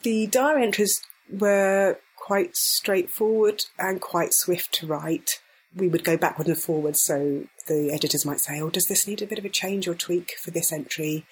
The 0.03 0.27
diary 0.27 0.63
entries 0.63 0.98
were 1.32 2.00
quite 2.17 2.57
straightforward 2.57 3.63
and 3.79 4.01
quite 4.01 4.33
swift 4.33 4.74
to 4.74 4.88
write. 4.88 5.39
we 5.75 5.88
would 5.88 6.03
go 6.03 6.17
backward 6.17 6.47
and 6.47 6.59
forward. 6.59 6.95
So 6.97 7.43
the 7.67 7.91
editors 7.93 8.25
might 8.25 8.39
say, 8.39 8.59
"Oh, 8.59 8.69
does 8.69 8.86
this 8.86 9.05
need 9.05 9.21
a 9.21 9.27
bit 9.27 9.38
of 9.38 9.45
a 9.45 9.50
change 9.50 9.88
or 9.88 9.93
tweak 9.93 10.31
for 10.41 10.50
this 10.50 10.71
entry?" 10.71 11.25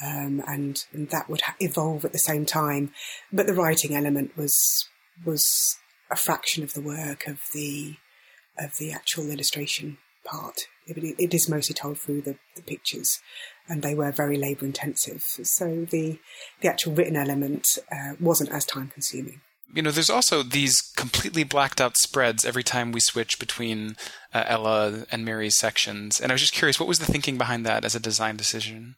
Um, 0.00 0.42
and, 0.46 0.84
and, 0.92 1.10
that 1.10 1.28
would 1.28 1.40
ha- 1.40 1.56
evolve 1.58 2.04
at 2.04 2.12
the 2.12 2.18
same 2.18 2.46
time. 2.46 2.92
But 3.32 3.48
the 3.48 3.54
writing 3.54 3.96
element 3.96 4.36
was 4.36 4.54
was 5.24 5.44
a 6.10 6.16
fraction 6.16 6.62
of 6.62 6.74
the 6.74 6.80
work 6.80 7.26
of 7.26 7.40
the 7.52 7.96
of 8.58 8.76
the 8.78 8.92
actual 8.92 9.30
illustration 9.30 9.98
part. 10.24 10.68
It, 10.86 10.96
it 11.18 11.34
is 11.34 11.48
mostly 11.48 11.74
told 11.74 11.98
through 11.98 12.22
the, 12.22 12.36
the 12.54 12.62
pictures, 12.62 13.20
and 13.68 13.82
they 13.82 13.94
were 13.94 14.12
very 14.12 14.36
labour 14.36 14.66
intensive. 14.66 15.22
So 15.22 15.86
the 15.90 16.20
the 16.60 16.68
actual 16.68 16.92
written 16.92 17.16
element 17.16 17.66
uh, 17.90 18.14
wasn't 18.20 18.52
as 18.52 18.64
time 18.64 18.88
consuming 18.88 19.40
you 19.72 19.82
know, 19.82 19.90
there's 19.90 20.10
also 20.10 20.42
these 20.42 20.80
completely 20.96 21.44
blacked 21.44 21.80
out 21.80 21.96
spreads 21.96 22.44
every 22.44 22.62
time 22.62 22.90
we 22.90 23.00
switch 23.00 23.38
between 23.38 23.96
uh, 24.32 24.44
Ella 24.46 25.04
and 25.12 25.24
Mary's 25.24 25.58
sections. 25.58 26.20
And 26.20 26.32
I 26.32 26.34
was 26.34 26.40
just 26.40 26.54
curious, 26.54 26.80
what 26.80 26.88
was 26.88 26.98
the 26.98 27.10
thinking 27.10 27.36
behind 27.36 27.66
that 27.66 27.84
as 27.84 27.94
a 27.94 28.00
design 28.00 28.36
decision? 28.36 28.96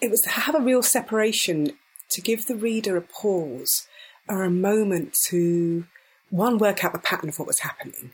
It 0.00 0.10
was 0.10 0.20
to 0.22 0.30
have 0.30 0.54
a 0.54 0.60
real 0.60 0.82
separation, 0.82 1.72
to 2.10 2.20
give 2.20 2.46
the 2.46 2.56
reader 2.56 2.96
a 2.96 3.02
pause 3.02 3.86
or 4.28 4.44
a 4.44 4.50
moment 4.50 5.14
to, 5.26 5.84
one, 6.30 6.58
work 6.58 6.84
out 6.84 6.92
the 6.92 6.98
pattern 6.98 7.28
of 7.28 7.38
what 7.38 7.48
was 7.48 7.60
happening. 7.60 8.12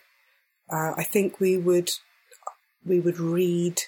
Uh, 0.69 0.93
I 0.97 1.03
think 1.03 1.39
we 1.39 1.57
would, 1.57 1.91
we 2.85 2.99
would 2.99 3.19
read, 3.19 3.81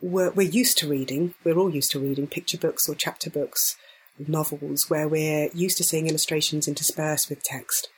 we're, 0.00 0.30
we're 0.30 0.48
used 0.48 0.78
to 0.78 0.88
reading, 0.88 1.34
we're 1.44 1.58
all 1.58 1.74
used 1.74 1.90
to 1.92 2.00
reading 2.00 2.26
picture 2.26 2.58
books 2.58 2.88
or 2.88 2.94
chapter 2.94 3.28
books 3.28 3.76
novels 4.18 4.88
where 4.88 5.08
we're 5.08 5.48
used 5.54 5.76
to 5.78 5.84
seeing 5.84 6.06
illustrations 6.06 6.68
interspersed 6.68 7.28
with 7.28 7.42
text 7.42 7.88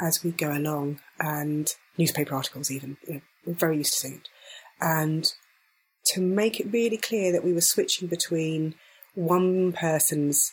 as 0.00 0.24
we 0.24 0.30
go 0.30 0.50
along, 0.50 0.98
and 1.18 1.74
newspaper 1.98 2.34
articles 2.34 2.70
even. 2.70 2.96
You 3.06 3.14
know, 3.14 3.20
we're 3.46 3.54
very 3.54 3.76
used 3.76 3.92
to 3.92 3.98
seeing 3.98 4.14
it. 4.14 4.28
And 4.80 5.30
to 6.06 6.20
make 6.20 6.58
it 6.58 6.72
really 6.72 6.96
clear 6.96 7.32
that 7.32 7.44
we 7.44 7.52
were 7.52 7.60
switching 7.60 8.08
between 8.08 8.74
one 9.14 9.72
person's 9.72 10.52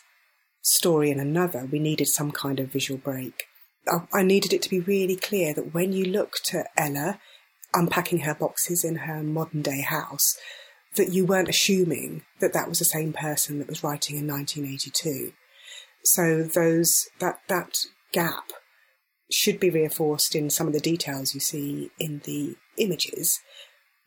story 0.60 1.10
and 1.10 1.20
another, 1.20 1.66
we 1.70 1.78
needed 1.78 2.08
some 2.08 2.30
kind 2.30 2.60
of 2.60 2.70
visual 2.70 2.98
break. 2.98 3.44
I 4.12 4.22
needed 4.22 4.52
it 4.52 4.60
to 4.62 4.70
be 4.70 4.80
really 4.80 5.16
clear 5.16 5.54
that 5.54 5.72
when 5.72 5.92
you 5.92 6.04
looked 6.04 6.54
at 6.54 6.68
Ella 6.76 7.18
unpacking 7.72 8.20
her 8.20 8.34
boxes 8.34 8.84
in 8.84 8.96
her 8.96 9.22
modern 9.22 9.62
day 9.62 9.80
house, 9.80 10.36
that 10.96 11.12
you 11.12 11.24
weren't 11.24 11.48
assuming 11.48 12.22
that 12.40 12.52
that 12.52 12.68
was 12.68 12.78
the 12.78 12.84
same 12.84 13.12
person 13.12 13.58
that 13.58 13.68
was 13.68 13.82
writing 13.84 14.16
in 14.16 14.26
1982. 14.26 15.32
So 16.04 16.42
those 16.42 17.08
that 17.20 17.40
that 17.48 17.74
gap 18.12 18.44
should 19.30 19.60
be 19.60 19.70
reinforced 19.70 20.34
in 20.34 20.50
some 20.50 20.66
of 20.66 20.72
the 20.72 20.80
details 20.80 21.34
you 21.34 21.40
see 21.40 21.90
in 21.98 22.22
the 22.24 22.56
images, 22.78 23.38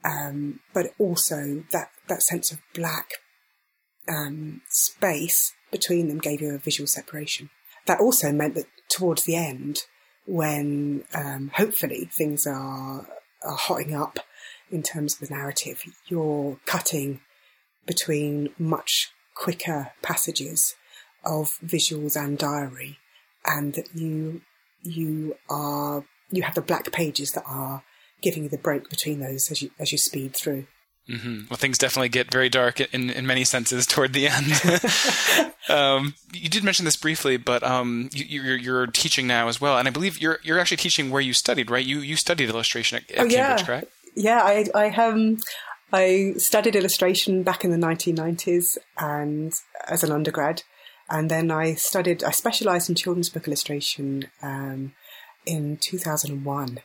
um, 0.04 0.60
but 0.74 0.88
also 0.98 1.64
that 1.72 1.90
that 2.08 2.24
sense 2.24 2.52
of 2.52 2.60
black 2.74 3.12
um, 4.10 4.62
space 4.70 5.54
between 5.72 6.08
them 6.08 6.18
gave 6.18 6.42
you 6.42 6.56
a 6.56 6.60
visual 6.60 6.88
separation. 6.88 7.50
That 7.86 8.00
also 8.00 8.32
meant 8.32 8.56
that 8.56 8.66
towards 8.90 9.24
the 9.24 9.36
end, 9.36 9.80
when 10.26 11.04
um, 11.16 11.52
hopefully 11.56 12.10
things 12.18 12.46
are, 12.46 13.08
are 13.44 13.56
hotting 13.58 13.96
up 13.96 14.20
in 14.72 14.84
terms 14.84 15.13
of 15.13 15.28
the 15.28 15.34
narrative. 15.34 15.84
You're 16.08 16.58
cutting 16.66 17.22
between 17.86 18.50
much 18.58 19.12
quicker 19.36 19.92
passages 20.01 20.75
of 21.25 21.50
visuals 21.63 22.16
and 22.16 22.38
diary, 22.38 22.98
and 23.46 23.74
that 23.74 23.88
you 23.94 24.42
you 24.82 25.36
are 25.50 26.06
you 26.32 26.44
have 26.44 26.56
the 26.56 26.62
black 26.62 26.92
pages 26.92 27.32
that 27.34 27.44
are 27.46 27.84
giving 28.22 28.44
you 28.44 28.50
the 28.50 28.58
break 28.58 28.90
between 28.90 29.20
those 29.20 29.51
as 29.51 29.62
you 29.62 29.72
as 29.80 29.92
you 29.92 29.98
speed 29.98 30.36
through. 30.36 30.66
Mm-hmm. 31.10 31.46
Well, 31.50 31.58
things 31.58 31.78
definitely 31.78 32.10
get 32.10 32.32
very 32.32 32.48
dark 32.48 32.80
in, 32.80 33.10
in 33.10 33.25
many 33.25 33.44
senses 33.44 33.86
toward 33.88 34.13
the 34.13 34.28
end. 34.28 35.51
um, 35.70 36.13
you 36.32 36.48
did 36.48 36.63
mention 36.63 36.86
this 36.86 36.96
briefly, 36.96 37.38
but 37.38 37.63
um, 37.63 38.10
you, 38.13 38.42
are 38.44 38.56
you're 38.56 38.88
teaching 38.88 39.25
now 39.25 39.48
as 39.48 39.60
well, 39.60 39.78
and 39.78 39.88
I 39.88 39.92
believe 39.92 40.22
you're 40.22 40.40
you're 40.44 40.60
actually 40.60 40.78
teaching 40.78 41.10
where 41.10 41.22
you 41.22 41.34
studied, 41.34 41.72
right? 41.72 41.86
You 41.86 42.00
you 42.00 42.16
studied 42.16 42.50
illustration 42.50 43.00
at, 43.00 43.12
at 43.12 43.18
oh, 43.18 43.30
Cambridge, 43.30 43.34
yeah. 43.34 43.66
correct? 43.66 43.92
Yeah, 44.15 44.41
I, 44.44 44.65
I 44.74 44.89
um, 44.89 45.38
I 45.91 46.34
studied 46.38 46.75
illustration 46.75 47.44
back 47.44 47.63
in 47.63 47.72
the 47.72 47.77
1990s 47.77 48.77
and 48.98 49.53
as 49.88 50.03
an 50.03 50.12
undergrad, 50.12 50.63
and 51.10 51.30
then 51.30 51.51
I 51.51 51.74
studied. 51.74 52.24
I 52.24 52.32
specialised 52.32 52.89
in 52.89 52.96
children's 52.96 53.30
book 53.30 53.48
illustration 53.48 54.25
um, 54.41 54.94
in 55.46 55.77
2001. 55.82 56.80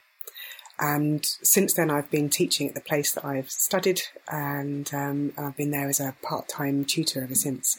And 0.79 1.25
since 1.43 1.73
then, 1.73 1.91
I've 1.91 2.11
been 2.11 2.29
teaching 2.29 2.69
at 2.69 2.75
the 2.75 2.83
place 2.83 3.13
that 3.13 3.25
I've 3.25 3.51
studied, 3.51 4.03
and 4.29 4.93
um, 4.93 5.33
I've 5.39 5.57
been 5.57 5.71
there 5.71 5.89
as 5.89 6.01
a 6.01 6.15
part-time 6.23 6.85
tutor 6.85 7.23
ever 7.23 7.35
since. 7.35 7.79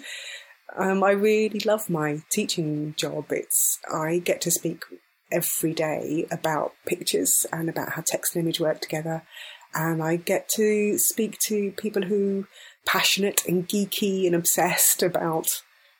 Um, 0.75 1.03
I 1.03 1.11
really 1.11 1.59
love 1.59 1.89
my 1.89 2.21
teaching 2.31 2.95
job. 2.97 3.25
It's 3.29 3.79
I 3.93 4.19
get 4.19 4.41
to 4.41 4.51
speak 4.51 4.83
every 5.31 5.73
day 5.73 6.25
about 6.31 6.73
pictures 6.85 7.45
and 7.51 7.69
about 7.69 7.93
how 7.93 8.03
text 8.05 8.35
and 8.35 8.43
image 8.43 8.59
work 8.59 8.81
together. 8.81 9.23
And 9.73 10.01
I 10.01 10.15
get 10.15 10.49
to 10.55 10.97
speak 10.97 11.37
to 11.47 11.71
people 11.71 12.03
who 12.03 12.41
are 12.41 12.47
passionate 12.85 13.45
and 13.47 13.67
geeky 13.67 14.25
and 14.25 14.35
obsessed 14.35 15.03
about 15.03 15.47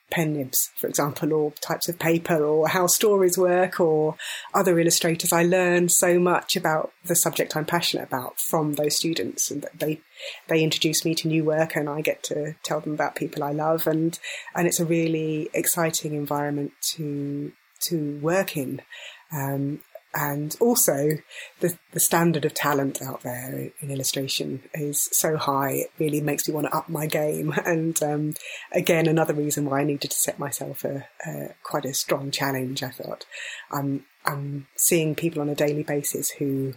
pen 0.10 0.34
nibs, 0.34 0.70
for 0.78 0.88
example, 0.88 1.34
or 1.34 1.52
types 1.54 1.90
of 1.90 2.00
paper, 2.00 2.44
or 2.44 2.68
how 2.68 2.88
stories 2.88 3.38
work, 3.38 3.80
or 3.80 4.16
other 4.54 4.80
illustrators. 4.80 5.34
I 5.34 5.44
learn 5.44 5.90
so 5.90 6.20
much 6.20 6.56
about 6.56 6.92
the 7.06 7.16
subject 7.16 7.56
I'm 7.56 7.66
passionate 7.66 8.08
about 8.08 8.40
from 8.40 8.74
those 8.74 8.96
students, 8.96 9.52
and 9.52 9.66
they 9.78 10.02
they 10.48 10.64
introduce 10.64 11.04
me 11.04 11.14
to 11.16 11.28
new 11.28 11.44
work, 11.44 11.76
and 11.76 11.90
I 11.90 12.02
get 12.02 12.24
to 12.24 12.56
tell 12.64 12.80
them 12.80 12.94
about 12.94 13.16
people 13.16 13.44
I 13.44 13.52
love, 13.52 13.88
and 13.88 14.18
and 14.56 14.68
it's 14.68 14.80
a 14.80 14.86
really 14.86 15.50
exciting 15.54 16.14
environment 16.14 16.72
to 16.96 17.52
to 17.90 18.20
work 18.22 18.58
in. 18.58 18.82
Um, 19.32 19.82
and 20.14 20.56
also, 20.60 21.10
the, 21.60 21.78
the 21.92 22.00
standard 22.00 22.44
of 22.44 22.54
talent 22.54 23.02
out 23.04 23.22
there 23.22 23.72
in 23.80 23.92
illustration 23.92 24.64
is 24.74 25.10
so 25.12 25.38
high, 25.38 25.74
it 25.74 25.92
really 26.00 26.22
makes 26.22 26.48
me 26.48 26.56
want 26.56 26.68
to 26.68 26.76
up 26.76 26.90
my 26.90 27.06
game. 27.06 27.54
And 27.66 28.02
um, 28.02 28.34
again, 28.72 29.08
another 29.08 29.34
reason 29.34 29.66
why 29.66 29.82
I 29.82 29.84
needed 29.84 30.10
to 30.10 30.18
set 30.18 30.40
myself 30.40 30.84
a, 30.84 31.06
a 31.26 31.50
quite 31.64 31.86
a 31.86 31.94
strong 31.94 32.32
challenge, 32.32 32.82
I 32.82 32.90
thought. 32.90 33.26
I'm, 33.72 34.06
I'm 34.26 34.68
seeing 34.76 35.14
people 35.14 35.42
on 35.42 35.50
a 35.50 35.56
daily 35.56 35.84
basis 35.84 36.32
who 36.32 36.74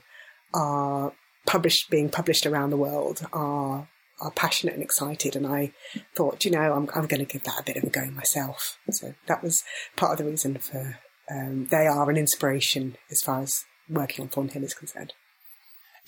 are 0.52 1.12
published, 1.47 1.88
being 1.88 2.11
published 2.11 2.45
around 2.45 2.71
the 2.71 2.76
world, 2.76 3.26
are 3.33 3.88
are 4.21 4.30
passionate 4.33 4.75
and 4.75 4.83
excited. 4.83 5.35
And 5.35 5.47
I 5.47 5.73
thought, 6.14 6.45
you 6.45 6.50
know, 6.50 6.75
I'm, 6.75 6.90
I'm 6.95 7.07
going 7.07 7.25
to 7.25 7.33
give 7.33 7.45
that 7.45 7.61
a 7.61 7.64
bit 7.64 7.76
of 7.78 7.85
a 7.85 7.90
go 7.90 8.04
myself. 8.11 8.78
So 8.90 9.14
that 9.26 9.42
was 9.42 9.62
part 9.97 10.12
of 10.12 10.19
the 10.19 10.30
reason 10.30 10.59
for 10.59 10.99
um, 11.30 11.66
they 11.70 11.87
are 11.87 12.10
an 12.10 12.16
inspiration 12.16 12.96
as 13.10 13.20
far 13.20 13.42
as 13.42 13.64
working 13.88 14.25
on 14.25 14.28
Thornhill 14.28 14.64
is 14.64 14.75
concerned. 14.75 15.12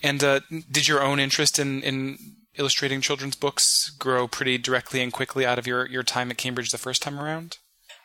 And 0.03 0.23
uh, 0.23 0.41
did 0.71 0.89
your 0.89 1.03
own 1.03 1.21
interest 1.21 1.59
in, 1.59 1.83
in 1.83 2.19
illustrating 2.57 3.01
children's 3.01 3.37
books 3.37 3.91
grow 3.91 4.27
pretty 4.27 4.59
directly 4.59 5.01
and 5.01 5.13
quickly 5.13 5.47
out 5.47 5.59
of 5.59 5.67
your, 5.67 5.87
your 5.87 6.03
time 6.03 6.31
at 6.31 6.39
Cambridge 6.39 6.71
the 6.71 6.79
first 6.79 7.03
time 7.03 7.19
around? 7.19 7.59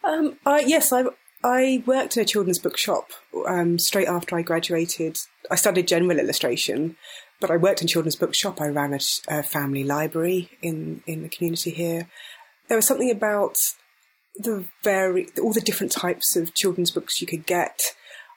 Um, 0.03 0.37
I, 0.45 0.59
yes, 0.59 0.93
I, 0.93 1.05
I 1.43 1.83
worked 1.85 2.17
in 2.17 2.23
a 2.23 2.25
children's 2.25 2.59
book 2.59 2.77
shop 2.77 3.11
um, 3.47 3.79
straight 3.79 4.07
after 4.07 4.37
I 4.37 4.43
graduated. 4.43 5.17
I 5.49 5.55
studied 5.55 5.87
general 5.87 6.19
illustration, 6.19 6.97
but 7.41 7.49
I 7.49 7.57
worked 7.57 7.81
in 7.81 7.87
children's 7.87 8.15
book 8.15 8.35
shop. 8.35 8.61
I 8.61 8.67
ran 8.67 8.93
a, 8.93 8.99
a 9.27 9.43
family 9.43 9.83
library 9.83 10.49
in, 10.61 11.01
in 11.07 11.23
the 11.23 11.29
community 11.29 11.71
here. 11.71 12.09
There 12.67 12.77
was 12.77 12.85
something 12.85 13.09
about 13.09 13.55
the 14.39 14.65
very 14.83 15.27
all 15.41 15.53
the 15.53 15.61
different 15.61 15.91
types 15.91 16.35
of 16.35 16.53
children's 16.53 16.91
books 16.91 17.21
you 17.21 17.27
could 17.27 17.45
get. 17.45 17.79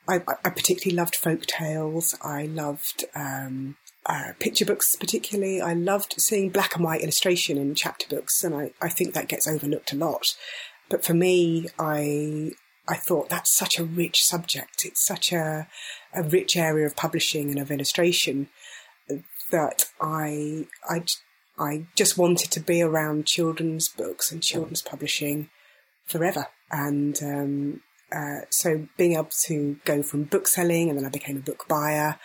I, 0.08 0.22
I 0.44 0.50
particularly 0.50 0.96
loved 0.96 1.14
folk 1.14 1.46
tales. 1.46 2.16
I 2.22 2.46
loved 2.46 3.04
um, 3.14 3.76
uh, 4.06 4.32
picture 4.40 4.64
books, 4.64 4.96
particularly. 4.96 5.60
I 5.60 5.74
loved 5.74 6.14
seeing 6.18 6.50
black 6.50 6.74
and 6.74 6.84
white 6.84 7.02
illustration 7.02 7.58
in 7.58 7.74
chapter 7.74 8.08
books, 8.08 8.42
and 8.42 8.54
I, 8.54 8.72
I 8.80 8.88
think 8.88 9.14
that 9.14 9.28
gets 9.28 9.46
overlooked 9.46 9.92
a 9.92 9.96
lot. 9.96 10.24
But 10.88 11.04
for 11.04 11.14
me, 11.14 11.68
I 11.78 12.52
I 12.88 12.96
thought 12.96 13.28
that's 13.28 13.56
such 13.56 13.78
a 13.78 13.84
rich 13.84 14.22
subject. 14.24 14.84
It's 14.84 15.06
such 15.06 15.32
a 15.32 15.68
a 16.14 16.22
rich 16.22 16.56
area 16.56 16.86
of 16.86 16.96
publishing 16.96 17.50
and 17.50 17.60
of 17.60 17.70
illustration 17.70 18.48
that 19.50 19.84
I 20.00 20.66
I 20.88 21.04
I 21.58 21.86
just 21.94 22.16
wanted 22.16 22.50
to 22.52 22.60
be 22.60 22.82
around 22.82 23.26
children's 23.26 23.88
books 23.88 24.32
and 24.32 24.42
children's 24.42 24.82
publishing 24.82 25.50
forever. 26.10 26.46
And 26.70 27.18
um, 27.22 27.80
uh, 28.14 28.44
so 28.50 28.86
being 28.96 29.14
able 29.14 29.30
to 29.46 29.76
go 29.84 30.02
from 30.02 30.24
book 30.24 30.48
selling 30.48 30.88
and 30.88 30.98
then 30.98 31.06
I 31.06 31.10
became 31.10 31.36
a 31.36 31.40
book 31.40 31.66
buyer. 31.68 32.18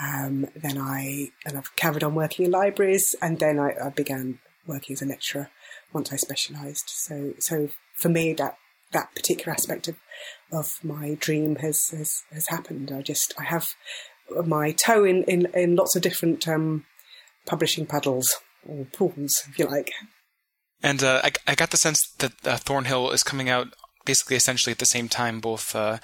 Um, 0.00 0.46
then 0.56 0.78
I 0.78 1.30
and 1.44 1.58
I've 1.58 1.74
carried 1.76 2.04
on 2.04 2.14
working 2.14 2.46
in 2.46 2.52
libraries 2.52 3.14
and 3.20 3.38
then 3.38 3.58
I, 3.58 3.72
I 3.86 3.90
began 3.90 4.38
working 4.66 4.94
as 4.94 5.02
a 5.02 5.06
lecturer 5.06 5.50
once 5.92 6.12
I 6.12 6.16
specialised. 6.16 6.84
So 6.86 7.34
so 7.38 7.68
for 7.96 8.08
me 8.08 8.32
that 8.34 8.56
that 8.92 9.14
particular 9.14 9.52
aspect 9.52 9.88
of 9.88 9.96
of 10.52 10.70
my 10.82 11.16
dream 11.18 11.56
has, 11.56 11.88
has 11.90 12.22
has 12.32 12.48
happened. 12.48 12.92
I 12.92 13.02
just 13.02 13.34
I 13.38 13.44
have 13.44 13.68
my 14.46 14.72
toe 14.72 15.04
in, 15.04 15.24
in, 15.24 15.46
in 15.54 15.76
lots 15.76 15.96
of 15.96 16.02
different 16.02 16.46
um, 16.48 16.84
publishing 17.46 17.86
puddles 17.86 18.36
or 18.66 18.86
pools, 18.86 19.44
if 19.48 19.58
you 19.58 19.66
like. 19.66 19.90
And 20.82 21.02
uh, 21.02 21.20
I, 21.24 21.32
I 21.46 21.54
got 21.54 21.70
the 21.70 21.76
sense 21.76 22.00
that 22.18 22.32
uh, 22.46 22.56
Thornhill 22.56 23.10
is 23.10 23.22
coming 23.22 23.48
out 23.48 23.68
basically 24.04 24.36
essentially 24.36 24.72
at 24.72 24.78
the 24.78 24.86
same 24.86 25.08
time, 25.08 25.40
both 25.40 25.76
uh, 25.76 25.98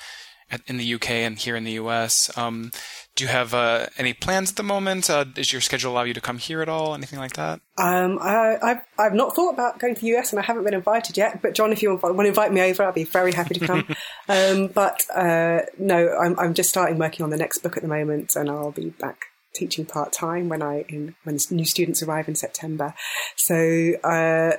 at, 0.51 0.61
in 0.67 0.77
the 0.77 0.95
UK 0.95 1.11
and 1.11 1.39
here 1.39 1.57
in 1.57 1.65
the 1.65 1.73
US. 1.73 2.37
Um, 2.39 2.71
do 3.17 3.25
you 3.25 3.29
have 3.29 3.53
uh, 3.53 3.87
any 3.99 4.13
plans 4.13 4.51
at 4.51 4.57
the 4.57 4.63
moment? 4.63 5.11
Uh, 5.11 5.25
does 5.25 5.53
your 5.53 5.61
schedule 5.61 5.93
allow 5.93 6.05
you 6.05 6.15
to 6.15 6.21
come 6.21 6.39
here 6.39 6.63
at 6.63 6.69
all? 6.69 6.95
Anything 6.95 7.19
like 7.19 7.33
that? 7.35 7.61
Um, 7.77 8.19
I, 8.21 8.57
I've, 8.63 8.81
I've 8.99 9.15
not 9.15 9.35
thought 9.35 9.53
about 9.55 9.79
going 9.79 9.95
to 9.95 10.01
the 10.01 10.17
US 10.17 10.33
and 10.33 10.39
I 10.39 10.45
haven't 10.45 10.65
been 10.65 10.75
invited 10.75 11.17
yet. 11.17 11.43
But 11.43 11.55
John, 11.55 11.73
if 11.73 11.83
you 11.83 11.91
want 11.97 12.17
to 12.17 12.25
invite 12.25 12.53
me 12.53 12.61
over, 12.63 12.85
I'll 12.85 12.93
be 12.93 13.05
very 13.05 13.33
happy 13.33 13.55
to 13.55 13.67
come. 13.67 13.97
um, 14.29 14.69
but 14.69 15.03
uh, 15.15 15.63
no, 15.79 16.17
I'm, 16.17 16.39
I'm 16.39 16.55
just 16.55 16.69
starting 16.69 16.99
working 16.99 17.25
on 17.25 17.31
the 17.31 17.37
next 17.37 17.59
book 17.59 17.77
at 17.77 17.83
the 17.83 17.89
moment, 17.89 18.37
and 18.37 18.49
I'll 18.49 18.71
be 18.71 18.91
back 18.91 19.27
teaching 19.55 19.85
part 19.85 20.13
time 20.13 20.49
when 20.49 20.63
I 20.63 20.85
in, 20.89 21.17
when 21.25 21.39
new 21.51 21.65
students 21.65 22.03
arrive 22.03 22.29
in 22.29 22.37
September. 22.37 22.95
So 23.37 23.95
uh, 24.05 24.59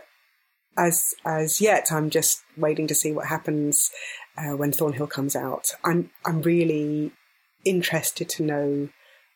as 0.80 1.14
as 1.26 1.62
yet, 1.62 1.92
I'm 1.92 2.10
just 2.10 2.42
waiting 2.58 2.88
to 2.88 2.96
see 2.96 3.12
what 3.12 3.28
happens 3.28 3.92
uh, 4.38 4.56
when 4.56 4.72
Thornhill 4.72 5.08
comes 5.08 5.36
out. 5.36 5.66
I'm 5.84 6.10
I'm 6.26 6.42
really 6.42 7.12
interested 7.66 8.30
to 8.30 8.44
know 8.44 8.90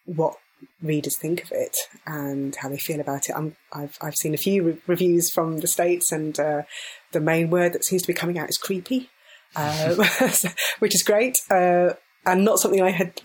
what 0.05 0.35
readers 0.81 1.17
think 1.17 1.43
of 1.43 1.51
it 1.51 1.75
and 2.07 2.55
how 2.55 2.69
they 2.69 2.77
feel 2.77 3.01
about 3.01 3.27
it. 3.27 3.35
i 3.35 3.79
have 3.81 3.97
I've 4.01 4.15
seen 4.15 4.33
a 4.33 4.37
few 4.37 4.63
re- 4.63 4.81
reviews 4.87 5.29
from 5.29 5.57
the 5.57 5.67
states, 5.67 6.11
and 6.11 6.39
uh, 6.39 6.63
the 7.11 7.19
main 7.19 7.49
word 7.49 7.73
that 7.73 7.83
seems 7.83 8.03
to 8.03 8.07
be 8.07 8.13
coming 8.13 8.39
out 8.39 8.49
is 8.49 8.57
creepy, 8.57 9.09
uh, 9.55 9.95
which 10.79 10.95
is 10.95 11.03
great, 11.03 11.37
uh, 11.51 11.93
and 12.25 12.45
not 12.45 12.59
something 12.59 12.81
I 12.81 12.91
had 12.91 13.19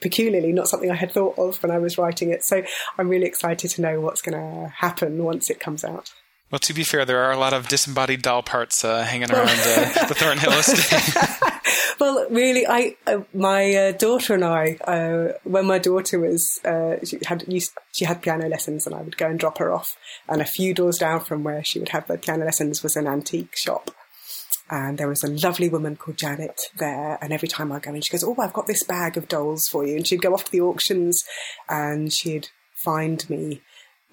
peculiarly 0.00 0.52
not 0.52 0.68
something 0.68 0.90
I 0.90 0.94
had 0.94 1.12
thought 1.12 1.38
of 1.38 1.62
when 1.62 1.72
I 1.72 1.78
was 1.78 1.98
writing 1.98 2.30
it. 2.30 2.44
So 2.44 2.62
I'm 2.96 3.08
really 3.08 3.26
excited 3.26 3.70
to 3.72 3.82
know 3.82 4.00
what's 4.00 4.22
going 4.22 4.38
to 4.38 4.68
happen 4.68 5.22
once 5.22 5.50
it 5.50 5.60
comes 5.60 5.84
out. 5.84 6.10
Well, 6.50 6.58
to 6.60 6.72
be 6.72 6.82
fair, 6.82 7.04
there 7.04 7.22
are 7.24 7.32
a 7.32 7.36
lot 7.36 7.52
of 7.52 7.68
disembodied 7.68 8.22
doll 8.22 8.42
parts 8.42 8.82
uh, 8.82 9.04
hanging 9.04 9.30
around 9.30 9.50
uh, 9.50 10.06
the 10.06 10.14
Thornhill 10.14 10.52
estate. 10.52 11.98
well, 12.00 12.26
really, 12.30 12.66
I 12.66 12.96
uh, 13.06 13.20
my 13.34 13.74
uh, 13.74 13.92
daughter 13.92 14.32
and 14.32 14.44
I, 14.44 14.78
uh, 14.86 15.32
when 15.44 15.66
my 15.66 15.78
daughter 15.78 16.18
was 16.18 16.58
uh, 16.64 17.04
she 17.04 17.18
had 17.26 17.44
used, 17.48 17.72
she 17.92 18.06
had 18.06 18.22
piano 18.22 18.48
lessons, 18.48 18.86
and 18.86 18.94
I 18.94 19.02
would 19.02 19.18
go 19.18 19.26
and 19.26 19.38
drop 19.38 19.58
her 19.58 19.70
off. 19.70 19.94
And 20.26 20.40
a 20.40 20.46
few 20.46 20.72
doors 20.72 20.96
down 20.96 21.20
from 21.20 21.44
where 21.44 21.62
she 21.62 21.80
would 21.80 21.90
have 21.90 22.06
the 22.06 22.16
piano 22.16 22.46
lessons 22.46 22.82
was 22.82 22.96
an 22.96 23.06
antique 23.06 23.54
shop. 23.54 23.90
And 24.70 24.96
there 24.96 25.08
was 25.08 25.22
a 25.22 25.28
lovely 25.28 25.68
woman 25.68 25.96
called 25.96 26.18
Janet 26.18 26.60
there. 26.76 27.18
And 27.22 27.32
every 27.32 27.48
time 27.48 27.72
I 27.72 27.78
go 27.78 27.92
in, 27.92 28.00
she 28.00 28.10
goes, 28.10 28.24
Oh, 28.24 28.36
I've 28.38 28.52
got 28.52 28.66
this 28.66 28.84
bag 28.84 29.16
of 29.16 29.28
dolls 29.28 29.66
for 29.70 29.86
you. 29.86 29.96
And 29.96 30.06
she'd 30.06 30.22
go 30.22 30.34
off 30.34 30.44
to 30.44 30.52
the 30.52 30.60
auctions 30.60 31.22
and 31.68 32.12
she'd 32.12 32.48
find 32.84 33.28
me 33.28 33.62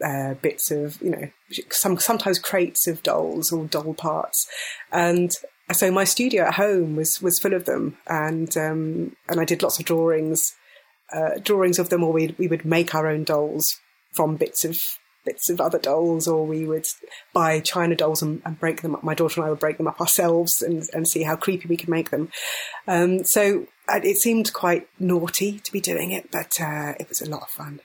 uh, 0.04 0.34
bits 0.36 0.72
of, 0.72 1.02
you 1.02 1.10
know, 1.10 1.30
some 1.72 1.98
sometimes 1.98 2.40
crates 2.40 2.88
of 2.88 3.04
dolls 3.04 3.52
or 3.52 3.66
doll 3.66 3.94
parts, 3.94 4.48
and 4.92 5.32
so 5.74 5.92
my 5.92 6.04
studio 6.04 6.44
at 6.44 6.56
home 6.56 6.96
was 6.96 7.22
was 7.22 7.40
full 7.40 7.54
of 7.54 7.66
them, 7.66 7.98
and 8.08 8.56
um, 8.58 9.16
and 9.28 9.40
I 9.40 9.46
did 9.46 9.64
lots 9.64 9.80
of 9.80 9.86
drawings, 9.86 10.44
uh, 11.14 11.40
drawings 11.42 11.80
of 11.80 11.90
them, 11.90 12.04
or 12.04 12.14
we 12.14 12.36
we 12.38 12.48
would 12.48 12.66
make 12.66 12.94
our 12.94 13.08
own 13.08 13.24
dolls 13.24 13.66
from 14.14 14.36
bits 14.36 14.64
of 14.64 14.80
bits 15.26 15.50
of 15.50 15.60
other 15.60 15.80
dolls, 15.80 16.28
or 16.28 16.46
we 16.46 16.66
would 16.66 16.86
buy 17.34 17.60
china 17.60 17.96
dolls 17.96 18.22
and, 18.22 18.44
and, 18.46 18.60
break 18.60 18.84
them 18.84 18.94
up. 18.94 19.04
My 19.04 19.16
daughter 19.16 19.42
and 19.42 19.48
I 19.48 19.50
would 19.50 19.60
break 19.60 19.78
them 19.78 19.88
up 19.88 20.00
ourselves 20.00 20.62
and, 20.62 20.84
and 20.94 21.08
see 21.08 21.24
how 21.24 21.36
creepy 21.36 21.68
we 21.68 21.78
could 21.78 21.90
make 21.90 22.12
them. 22.12 22.30
Um, 22.88 23.24
so 23.24 23.66
uh, 23.90 24.02
it 24.04 24.18
seemed 24.18 24.54
quite 24.54 24.88
naughty 25.00 25.60
to 25.60 25.72
be 25.72 25.82
doing 25.82 26.12
it, 26.12 26.32
but 26.32 26.62
uh, 26.62 26.94
it 27.00 27.10
was 27.10 27.22
a 27.22 27.30
lot 27.30 27.42
of 27.42 27.50
fun. 27.50 27.82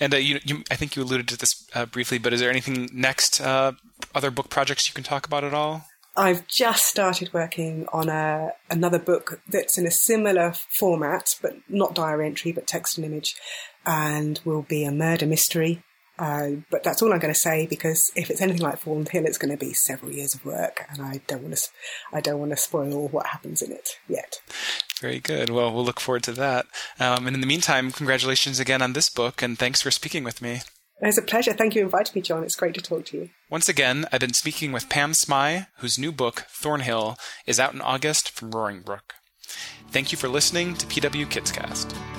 And 0.00 0.14
uh, 0.14 0.18
you, 0.18 0.40
you, 0.44 0.64
I 0.70 0.76
think 0.76 0.96
you 0.96 1.02
alluded 1.02 1.28
to 1.28 1.36
this 1.36 1.66
uh, 1.74 1.86
briefly, 1.86 2.18
but 2.18 2.32
is 2.32 2.40
there 2.40 2.50
anything 2.50 2.88
next, 2.92 3.40
uh, 3.40 3.72
other 4.14 4.30
book 4.30 4.50
projects 4.50 4.88
you 4.88 4.94
can 4.94 5.04
talk 5.04 5.26
about 5.26 5.44
at 5.44 5.54
all? 5.54 5.86
I've 6.16 6.46
just 6.46 6.84
started 6.84 7.32
working 7.32 7.86
on 7.92 8.08
a, 8.08 8.52
another 8.70 9.00
book 9.00 9.40
that's 9.48 9.76
in 9.76 9.86
a 9.86 9.90
similar 9.90 10.54
format, 10.78 11.26
but 11.42 11.56
not 11.68 11.94
diary 11.94 12.26
entry, 12.26 12.52
but 12.52 12.68
text 12.68 12.96
and 12.96 13.04
image, 13.04 13.34
and 13.84 14.40
will 14.44 14.62
be 14.62 14.84
a 14.84 14.92
murder 14.92 15.26
mystery. 15.26 15.82
Uh, 16.16 16.50
but 16.70 16.84
that's 16.84 17.02
all 17.02 17.12
I'm 17.12 17.18
going 17.18 17.34
to 17.34 17.40
say 17.40 17.66
because 17.66 18.00
if 18.14 18.30
it's 18.30 18.40
anything 18.40 18.62
like 18.62 18.78
Thornhill, 18.78 19.24
it's 19.24 19.38
going 19.38 19.50
to 19.50 19.58
be 19.58 19.72
several 19.72 20.12
years 20.12 20.32
of 20.32 20.44
work, 20.44 20.86
and 20.88 21.02
I 21.02 21.20
don't 21.26 21.42
want 21.42 21.56
to. 21.56 21.68
I 22.12 22.20
don't 22.20 22.38
want 22.38 22.52
to 22.52 22.56
spoil 22.56 23.08
what 23.08 23.26
happens 23.26 23.60
in 23.60 23.72
it 23.72 23.98
yet. 24.08 24.40
Very 25.04 25.20
good. 25.20 25.50
Well, 25.50 25.70
we'll 25.70 25.84
look 25.84 26.00
forward 26.00 26.22
to 26.22 26.32
that. 26.32 26.64
Um, 26.98 27.26
and 27.26 27.36
in 27.36 27.42
the 27.42 27.46
meantime, 27.46 27.92
congratulations 27.92 28.58
again 28.58 28.80
on 28.80 28.94
this 28.94 29.10
book, 29.10 29.42
and 29.42 29.58
thanks 29.58 29.82
for 29.82 29.90
speaking 29.90 30.24
with 30.24 30.40
me. 30.40 30.62
It's 31.02 31.18
a 31.18 31.22
pleasure. 31.22 31.52
Thank 31.52 31.74
you 31.74 31.82
for 31.82 31.84
inviting 31.84 32.12
me, 32.14 32.22
John. 32.22 32.42
It's 32.42 32.56
great 32.56 32.72
to 32.76 32.80
talk 32.80 33.04
to 33.06 33.18
you. 33.18 33.28
Once 33.50 33.68
again, 33.68 34.06
I've 34.10 34.20
been 34.20 34.32
speaking 34.32 34.72
with 34.72 34.88
Pam 34.88 35.12
Smy, 35.12 35.66
whose 35.80 35.98
new 35.98 36.10
book, 36.10 36.46
Thornhill, 36.48 37.18
is 37.44 37.60
out 37.60 37.74
in 37.74 37.82
August 37.82 38.30
from 38.30 38.52
Roaring 38.52 38.80
Brook. 38.80 39.12
Thank 39.90 40.10
you 40.10 40.16
for 40.16 40.28
listening 40.28 40.72
to 40.76 40.86
PW 40.86 41.26
Kidscast. 41.26 42.13